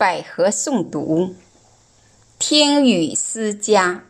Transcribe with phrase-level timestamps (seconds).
[0.00, 1.34] 百合诵读，
[2.38, 4.04] 听雨思家。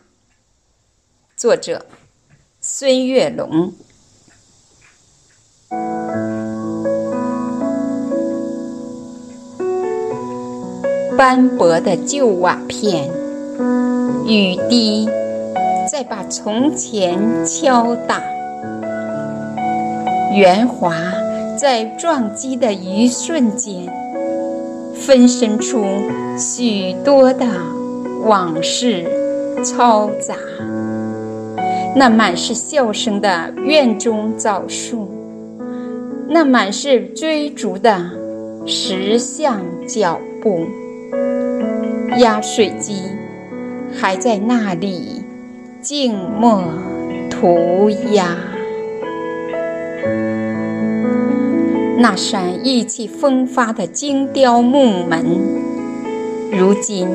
[1.35, 1.87] 作者：
[2.61, 3.73] 孙月龙。
[11.17, 13.11] 斑驳的旧瓦片，
[14.27, 15.09] 雨滴
[15.91, 18.23] 在把从前敲打，
[20.35, 20.95] 圆滑
[21.59, 23.91] 在撞击的一瞬间。
[25.09, 25.83] 分身出
[26.37, 27.47] 许多的
[28.27, 29.07] 往事
[29.65, 30.35] 嘈杂，
[31.97, 35.09] 那满是笑声的院中枣树，
[36.29, 37.99] 那满是追逐的
[38.67, 40.67] 石像脚步，
[42.19, 43.01] 压水机
[43.99, 45.23] 还在那里
[45.81, 46.63] 静默
[47.31, 48.37] 涂鸦。
[52.01, 55.37] 那扇意气风发的精雕木门，
[56.53, 57.09] 如今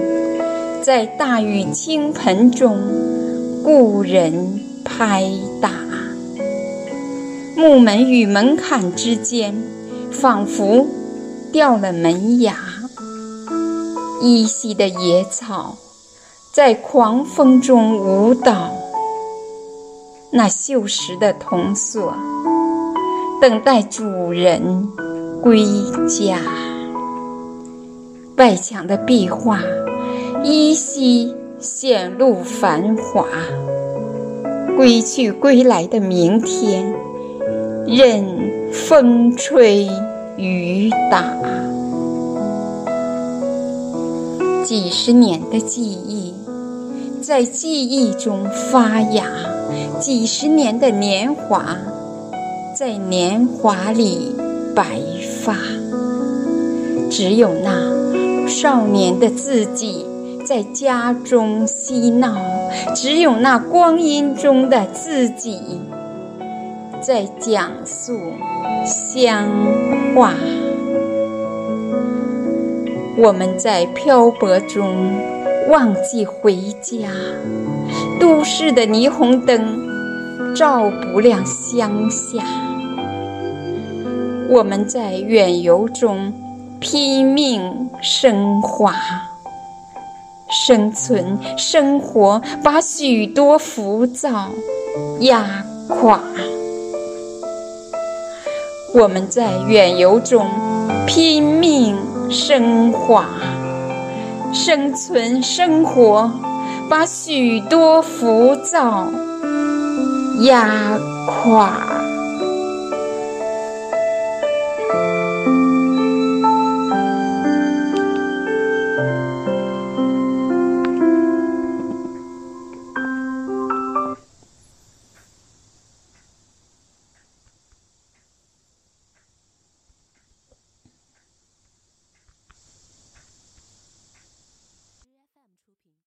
[0.81, 2.77] 在大雨倾盆中，
[3.63, 5.23] 故人拍
[5.61, 5.71] 打。
[7.55, 9.55] 木门与门槛之间，
[10.11, 10.85] 仿佛
[11.53, 12.57] 掉了门牙。
[14.21, 15.77] 依稀的野草
[16.51, 18.69] 在狂风中舞蹈。
[20.29, 22.13] 那锈蚀的铜锁。
[23.43, 24.87] 等待主人
[25.41, 25.65] 归
[26.07, 26.39] 家，
[28.37, 29.59] 外墙的壁画
[30.45, 33.25] 依稀显露繁华。
[34.77, 36.95] 归去归来的明天，
[37.85, 38.23] 任
[38.71, 39.89] 风吹
[40.37, 41.25] 雨打。
[44.63, 46.33] 几十年的记忆，
[47.21, 49.25] 在记忆中发芽；
[49.99, 51.75] 几十年的年华。
[52.75, 54.35] 在年华里
[54.75, 54.99] 白
[55.43, 55.55] 发，
[57.07, 60.03] 只有那少年的自己
[60.43, 62.35] 在家中嬉闹，
[62.95, 65.59] 只有那光阴中的自己
[66.99, 68.19] 在讲述
[68.87, 69.47] 乡
[70.15, 70.33] 话。
[73.15, 75.13] 我们在漂泊中
[75.69, 77.07] 忘记回家，
[78.19, 79.92] 都市的霓虹灯。
[80.55, 82.43] 照不亮乡下，
[84.49, 86.31] 我们在远游中
[86.79, 88.93] 拼命升华，
[90.47, 94.51] 生存生活把许多浮躁
[95.21, 96.21] 压垮。
[98.93, 100.47] 我们在远游中
[101.07, 101.97] 拼命
[102.29, 103.25] 升华，
[104.53, 106.31] 生存生活
[106.87, 109.07] 把许多浮躁。
[110.43, 112.12] 压垮。